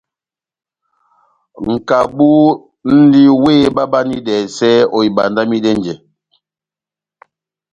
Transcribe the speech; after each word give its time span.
Nʼkabu 1.67 2.29
múndi 2.85 3.21
wéh 3.43 3.61
ebabanidɛsɛ 3.69 4.69
ohibandamidɛnjɛ. 4.95 5.93